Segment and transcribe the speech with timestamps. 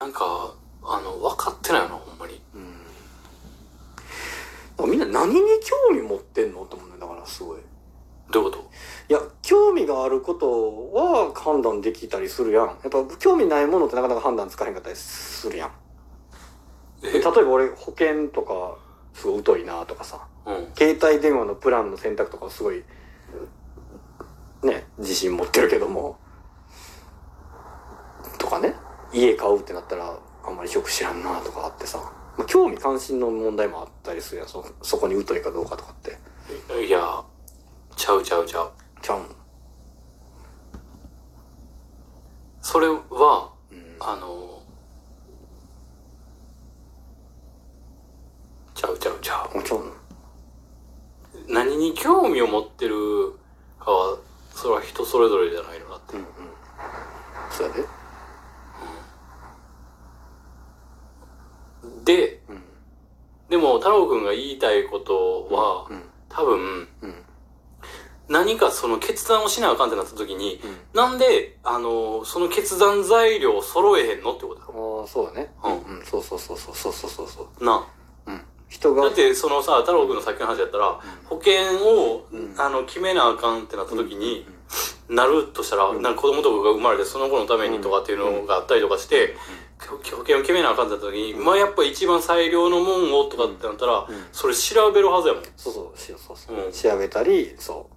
[0.00, 2.40] なんか、あの、分かってないよな、ほんまに。
[2.54, 2.72] うん。
[2.72, 2.76] だ
[4.78, 6.94] からみんな何に興味持ってんのと思うね。
[6.98, 7.58] だからすごい。
[8.30, 8.70] どういうこ
[9.10, 12.66] いや、興味があることは判断できたりするやん。
[12.68, 15.72] やっぱ興味ないものってなかなか判断つかへんかったりするやん。
[17.02, 18.78] 例えば俺保険とか
[19.12, 20.26] すごい疎いなとかさ。
[20.46, 20.72] うん。
[20.78, 22.84] 携帯電話のプランの選択とかすごい、
[24.62, 26.16] ね、自信持ってるけども、
[28.38, 28.74] とかね、
[29.12, 31.98] 家買うってなったら、あんまりよく知らんなとかあってさ、
[32.36, 36.18] まあ、興味関心の問題もあったりするやん、そ、そこに疎いかどうかとかって。
[36.86, 37.22] いや、
[37.96, 38.72] ちゃうちゃうちゃう。
[39.02, 39.26] ちゃうん。
[42.62, 43.96] それは、うん。
[44.00, 44.62] あの、
[48.74, 49.56] ちゃうちゃうちゃう。
[49.56, 49.92] もちろん。
[51.48, 53.34] 何に興味を持ってる
[53.78, 54.18] かは、
[54.54, 56.14] それは人それぞれじゃないのなって。
[56.14, 56.26] うんうん。
[57.50, 57.99] そうやで。
[62.04, 62.62] で、うん、
[63.48, 66.88] でも太郎くんが言いたいことは、うん、多分、
[68.28, 70.60] 何かその決断をしなあかんってなった時に、
[70.94, 74.66] なんで、あの、その決断材料を揃えへんのってことだ？
[74.66, 75.00] ろ。
[75.00, 75.52] ああ、そうだね。
[75.64, 75.68] う
[76.00, 76.04] ん。
[76.04, 77.64] そうそうそうそうそうそうそう。
[77.64, 77.88] な
[78.26, 78.30] あ。
[78.30, 78.40] うん。
[78.68, 79.02] 人が。
[79.02, 84.46] だって、そのさ、太郎くんのさっきの話やったら、保険を、あの、決めなあかんってなった時に、
[85.08, 89.34] なるとしたら、なんか子供とかが生まれてその子のためにとかっていうのがあったりとかして、
[89.88, 95.44] 保険を決めなあかんってなった時に、まあやっぱ一番最良のもんをとかってなったら、うんそれ調べるはずやもん。
[95.56, 97.94] そうそう、そうそうそう、うん調べたり、そう。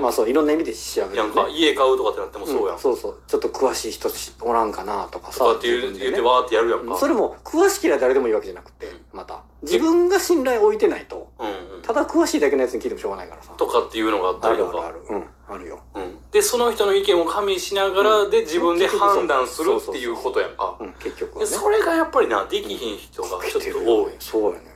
[0.00, 1.16] まあそう、いろんな意味で調べる、ね。
[1.16, 2.76] やんか、家買うとかってなってもそうやん。
[2.76, 3.22] んそうそう。
[3.26, 4.10] ちょっと詳しい人
[4.42, 5.38] おらんかなとかさ。
[5.38, 6.98] とかって言う、ね言ってわーってやるやんか。
[6.98, 9.42] それも、詳しければ誰でもいいわけじゃなくて、また。
[9.62, 11.82] 自分が信頼を置いてないと、うんうん。
[11.82, 13.54] ただ詳しいだけのやつに聞いてもしょうがないからさ。
[13.56, 14.72] とかっていうのがあったありとか。
[14.72, 15.16] るあるある。
[15.16, 15.80] うん、あるよ。
[16.40, 16.42] うん。
[16.42, 20.76] で、その人の意見を加味しながらで自分で判断するっていうことやんか。
[20.80, 21.50] うん、結局はね。
[21.50, 24.12] でそれがやっぱりな、できひん人がちょっと多い。
[24.18, 24.70] そうやね。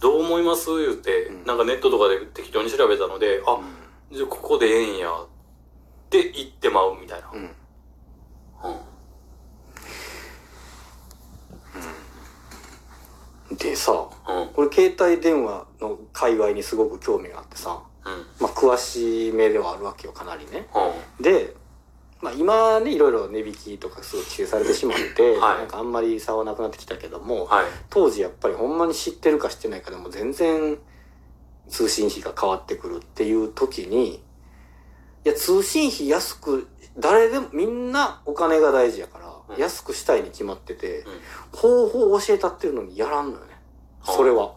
[0.00, 0.66] どう思います？
[0.84, 3.60] 言って、うんなんかネットとかで適当に調べたので、あ、
[4.10, 5.26] じゃあここでええんや、っ
[6.10, 7.30] て言ってまうみたいな。
[7.32, 7.38] うん。
[7.38, 7.50] うん。
[13.50, 13.56] うん。
[13.56, 14.48] でさ、うん。
[14.48, 17.91] これ携帯電話の界隈にすごく興味があってさ、うん。
[18.40, 20.68] まあ詳しめではあるわけよ、かなりね。
[21.18, 21.22] うん。
[21.22, 21.54] で、
[22.20, 27.66] まあ今ね、いろいろ値引きとかすごい規制されてしまって、はいなんかあんまり差はなくなってきたけども、はい。
[27.90, 30.78] 当時やっぱりほんまに知ってるか知ってないかでも全然
[31.68, 34.16] 通信費が変わってくるっていう時に、
[35.24, 41.58] いや、通信費安く、誰でも、みんなお金が大事やから、うん安くしたいに決まってて、うん。
[41.58, 43.52] 方法を教えたってるのにやらんのよね。
[44.02, 44.54] それは。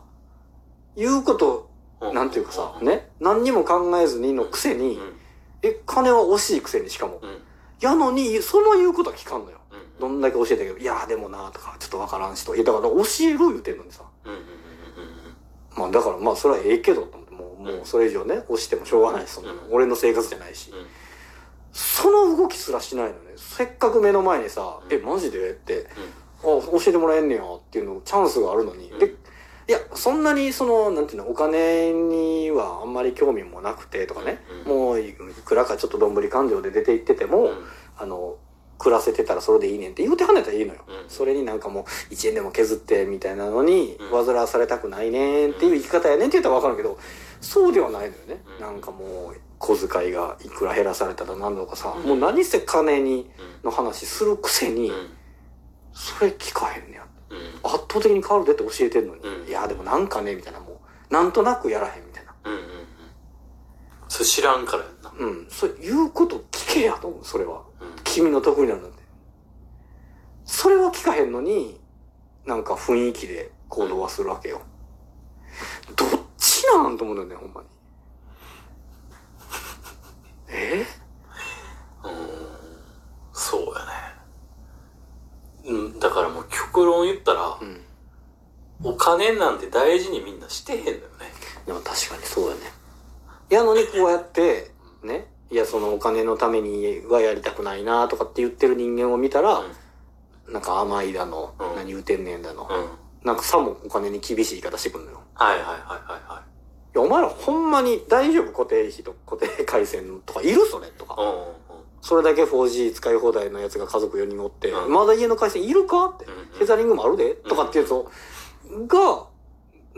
[0.95, 2.87] 言うこと、うんなんていうかさ、うん。
[2.87, 5.15] ね、何にも考えずにのくせに、うん。
[5.61, 7.19] え、金は惜しいくせにしかも。
[7.21, 7.37] うん。
[7.79, 9.57] やのに、その言うことは聞かんのよ。
[9.71, 9.99] うん。
[9.99, 12.55] どんだけ教えたけど、いや、でもな、とか、ちょっとわからんしと。
[12.55, 14.03] いや、だから教える言うてんのにさ。
[15.75, 20.71] まあ、だからまあ、それはええけど、と思って、もう、もうそれ以上ね、押してもしょうがないし、そんなのうん俺の生活じゃないし。
[20.71, 20.85] うん。
[21.73, 23.33] その動きすらしないのね。
[23.35, 25.49] せっかく目の前にさ、うんえ、マジで？
[25.49, 25.87] って、
[26.39, 28.91] あ、教えてもらえんねや、っていうの、チャンスがあるのに。
[28.91, 29.15] うんで、
[29.67, 34.43] いや、そんなに、その、なんていうの、お金にはあんまり興味もなくて、とかね。
[34.65, 37.65] うんもう、いくらかちょっとどんぶり勘定で出て行ってても、うん。
[37.97, 38.37] あの、
[38.77, 40.81] 暮らせてたらそれでいいねんって言うてはねたらいいのよ。
[40.87, 46.97] うんそれになんかもう1円でも削ってみたいなのに、うん煩わされたくないねんっていう生き方やねんって言ったらわかるけど、
[47.41, 48.41] そうではないのよね。
[48.57, 53.31] うんなんかもう、小遣いがいくら減らされたら何とかさ、うんもう何せ金に、
[53.63, 53.69] うん。
[53.69, 55.09] の話するくせに、うん。
[55.93, 57.03] それ聞かへんねや。
[57.03, 57.07] うん。
[57.63, 62.35] 圧倒的に変わるでって教えてんのに、うんいや、でもなんかね、みたいな、もう、なんとなくやらへんみたいな。
[62.43, 62.53] うん。
[62.53, 62.61] うん。
[64.07, 65.13] それ知らんからやんな。
[65.17, 67.63] うん、それ言うこと聞けやと思う、それは。
[67.81, 67.95] うん。
[68.03, 68.95] 君の得意なので。
[70.45, 71.79] それは聞かへんのに、
[72.45, 74.61] なんか雰囲気で行動はするわけよ。
[75.95, 77.67] どっちなんと思うんだよね、ほんまに。
[80.47, 80.85] え
[82.03, 82.15] うん
[83.33, 83.85] そうや
[85.73, 85.75] ね。
[85.77, 87.81] うん、だからもう極論言ったらう、ん。
[88.83, 91.01] お金なんて大事にみんなしてへんのよね。
[91.65, 92.61] でも確かにそうやね。
[93.49, 99.63] やのにこうやって、ね、いやそのお金のためにはやりたくないなとかって言ってる人間を見たら、
[100.49, 102.77] なんか甘いだの、うん何言うてんねんだの、うん。
[102.77, 102.89] うん。
[103.23, 105.21] なんかさもお金に厳しい言い方してくんのよ。
[105.33, 106.97] はいはいはいはいはい。
[106.97, 108.51] いや、お前らほんまに大丈夫？
[108.51, 110.87] 固定費と固定回線とかいるそれ？
[110.87, 111.15] とか。
[111.19, 111.35] うんうん
[112.05, 118.11] それだけ 4G 使い放題のやつが家族4人おって、うんまだ家の回線いるかって、うんテザリングもあるでとかっていうと、
[118.87, 119.25] が、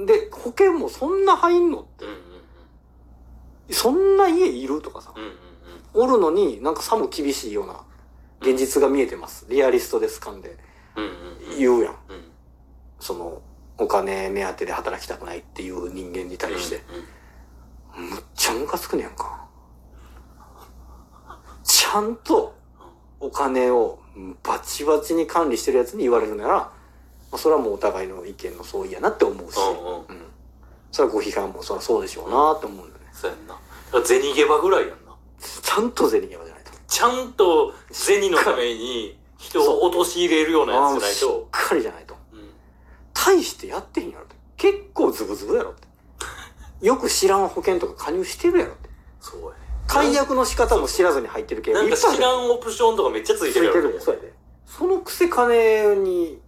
[0.06, 2.06] で、保険もそんな入んのって
[3.74, 5.14] そんな家いるとかさ、
[5.94, 7.82] おるのになんかさも厳しいような
[8.40, 9.46] 現実が見えてます。
[9.50, 10.56] リアリストですかんで。
[11.60, 11.94] 言うやん。
[11.94, 12.24] うん。
[13.02, 13.42] その、
[13.78, 16.78] お金目当てで働きたくないっていう人間に対して。
[16.78, 16.84] うん
[17.98, 19.47] むっちゃムカつくねやんか。
[21.88, 22.54] ちゃんと
[23.22, 24.00] お金を
[24.44, 26.72] バチバチに管理してるやつに言われるなら、ま
[27.32, 30.06] あ、それはもうお互いの意見の相違やなって思うし、うんうんうん。
[30.92, 33.10] それはご批判もそりゃそうでしょうなって思うんだよね。
[33.14, 34.06] そうやんな。
[34.06, 34.96] 銭ゲバぐらいやんな。
[35.40, 36.72] ちゃんと銭ゲバじゃないと。
[36.88, 41.48] ちゃんと銭のために人を陥れるようなやつじゃないしっと。
[41.50, 42.18] かりじゃないと。
[42.34, 42.50] うん。
[43.14, 44.36] 大してやってへんやろって。
[44.58, 45.88] 結構ズブズブやろって。
[46.86, 48.90] よく知らん保険とか加入してるやろって。
[49.22, 49.67] そうやね。
[49.88, 53.82] 解約の仕方も知らずに入ってるけど、なんか知らんオプションとかめっちゃついてるやろ。
[53.82, 54.34] ついてるそうやで。
[54.66, 56.40] そのくせ金に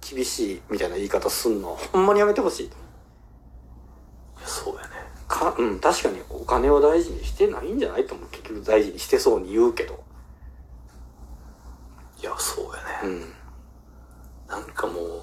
[0.00, 2.66] 厳しいみたいな言い方すんのはほんまにやめてほしい。
[2.66, 4.88] いやそうやね。
[5.26, 8.28] か、うん、確かにお金を大事にしてないんじゃないと思う。
[8.30, 10.04] 結局大事にしてそうに言うけど。
[12.20, 12.64] いや、そう
[13.04, 13.16] やね。
[13.16, 13.34] うん。
[14.48, 15.22] なんかもう、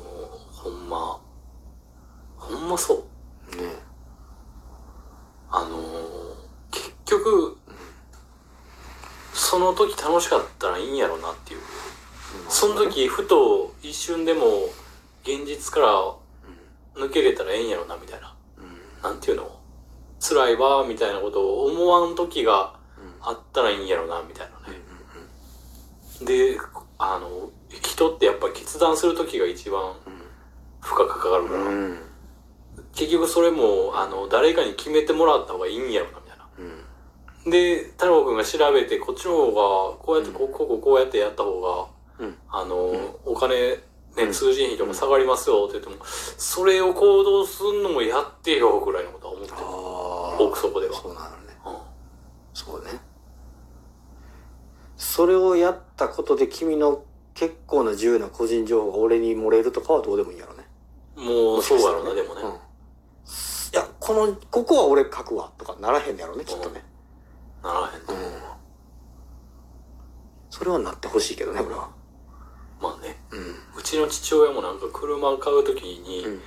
[0.51, 1.21] ほんま、
[2.37, 3.07] ほんまそ
[3.53, 3.55] う。
[3.55, 3.63] ね
[5.49, 5.81] あのー、
[6.71, 7.57] 結局、
[9.51, 11.59] その時楽しかったらいいんやろなっていう。
[12.48, 14.69] その時、ふと一瞬でも
[15.24, 16.15] 現実から
[16.95, 18.33] 抜けれたらええんやろな、みたいな。
[18.57, 19.03] うん。
[19.03, 19.59] なんていうの？
[20.21, 22.80] 辛いわ、みたいなことを思わん時が
[23.19, 24.80] あったらいいんやろな、みたいなね。
[26.25, 26.57] で、
[26.97, 29.95] あの、人ってやっぱ決断する時が一番
[30.80, 32.00] 負荷がかかるから、うん。
[32.95, 36.20] 結局それも、あの、誰かに決めてもらった方がいいんやろな、みたいな。
[37.45, 37.51] うん。
[37.51, 42.38] で、太郎くんが調べて、こっちの方が、こうやって、こう、こうこうやってやった方が、うん。
[42.49, 42.75] あの、
[43.25, 43.77] お金、
[44.15, 49.57] ね、うん通信費とか下がりますよって言っても、それを行動するのもやってよ、ぐらいのことは思ってる。
[49.59, 50.93] あ奥底では。
[50.93, 51.35] そうなのね。
[51.65, 51.91] うん
[52.53, 52.99] そうね。
[54.97, 57.03] それをやったことで君の
[57.33, 60.65] 結構な自由な個人情報が俺に漏れるとかはどうでもいいやろね。
[61.15, 62.41] もう、そうやろな、でもね。
[62.44, 62.49] うん。
[62.49, 62.53] い
[63.73, 66.83] や、この、ここは俺書くわとかならへんやろね、きっとね。
[67.63, 68.31] ならへんと思う。
[70.49, 71.89] それはなってほしいけどね、俺は。
[72.81, 73.79] まあね、うん。
[73.79, 76.41] うちの父親もなんか車買うときに、うん。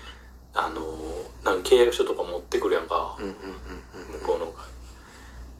[0.52, 0.80] あの、
[1.44, 4.64] なんか契約書とか持ってくるやんか、うんうんうん向こうの会。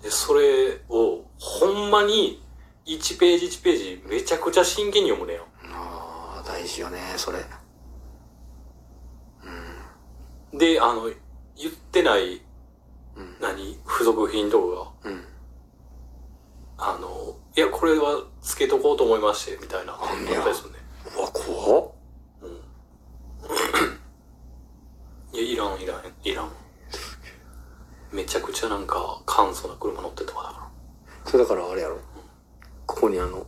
[0.02, 2.42] で、それを、ほんまに、
[2.86, 5.46] 1ページ1ページめちゃくちゃ真剣に読むねよ。
[5.64, 5.70] うん。
[5.72, 7.38] ああ、大事よね、それ。
[10.58, 11.10] で、あの、
[11.56, 12.40] 言ってない、
[13.16, 13.36] うん。
[13.40, 15.24] 何、付属品とかが、うん。
[17.56, 19.96] いや、これはつけとこうと思いまして、みたいな。
[19.96, 20.78] なんでするね。
[21.16, 21.90] うわ、怖っ。
[22.42, 22.50] うん。
[25.38, 26.50] いや、いらん、いらん、いらん。
[28.10, 30.68] めちゃくちゃなんか、簡素な車乗ってたか
[31.24, 31.98] それだからあれやろ。
[32.86, 33.46] ここにあの、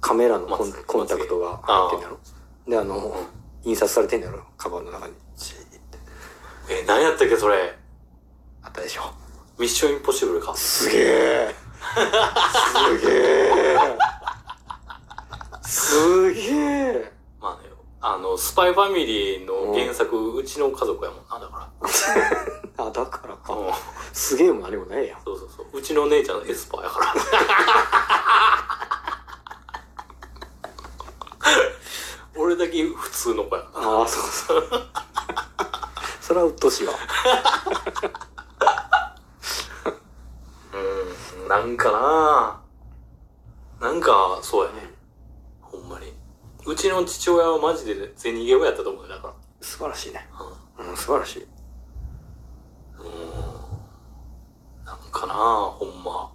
[0.00, 2.18] カメラのコンコンタクトが入ってんやろ。
[2.66, 3.14] で、あの、
[3.64, 4.42] 印刷されてんやろ。
[4.56, 5.14] カバンの中に。
[6.68, 7.76] え、何やったっけ、それ。
[8.62, 9.02] あったでしょ。
[9.58, 10.56] ミッションインポッシブルか。
[10.56, 11.54] すげえ。
[11.90, 13.98] すげえ。
[15.62, 17.12] すげえ。
[17.40, 17.70] まあね、
[18.00, 21.70] あの、スパイファミリーの原作、うちの家族やもんな、だか
[22.86, 23.36] あ、だからら。
[23.36, 23.52] か。
[23.54, 23.72] うん。
[24.12, 25.20] すげえも何もないやん。
[25.24, 25.66] そうそうそう。
[25.78, 27.14] うちの姉ちゃんエスパーやから。
[32.36, 33.64] 俺だけ普通の子や。
[33.74, 34.86] ああ、そうそう。
[36.20, 36.94] それはうっとうしいわ。
[40.72, 42.62] うん、なんかな
[43.80, 44.88] なんか、そうやね。
[45.60, 46.14] ほんまに。
[46.64, 49.34] うちの父親はマジで銭ゲームやったと思うね、だから。
[49.60, 50.28] 素晴らしいね。
[50.78, 51.46] うんうん、素晴らしい。
[54.86, 56.32] なんかなほんま。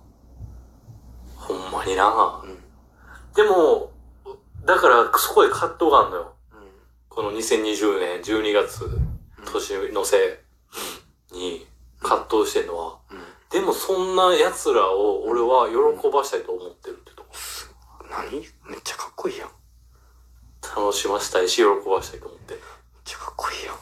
[1.38, 2.57] ほんまになうん。
[3.36, 3.93] でも、
[4.65, 6.36] だからそこで葛藤があるのよ。
[6.51, 6.60] うん。
[7.07, 8.81] この2020年12月、
[9.45, 10.43] 年の瀬
[11.31, 11.65] に
[12.01, 12.84] 葛藤してんのは、
[13.75, 17.29] そんな奴らを俺は喜ばしたいと思ってるってとこ。
[18.10, 18.39] 何？
[18.70, 19.48] めっちゃかっこいいやん。
[19.48, 19.55] めっ
[20.75, 22.62] 楽しませたいし、喜ばしたいと思ってる。
[23.03, 23.75] ちゃかっこいいやん。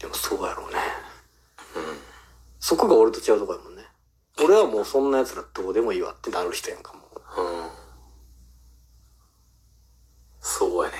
[0.00, 0.78] でもそうやろうね。
[2.58, 3.84] そこが俺と違うとこやもんね。
[4.42, 7.00] 俺はもうそんな奴らどうでもいいわってなる人やんかも
[7.36, 7.40] う。
[7.40, 7.70] うん。
[10.40, 10.96] そうやね。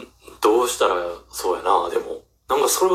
[0.00, 0.06] ん
[0.40, 0.94] どうしたら、
[1.30, 2.22] そうやな、でも。
[2.48, 2.88] なんかそれを